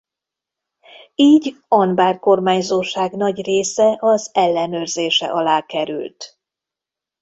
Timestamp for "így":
1.15-1.55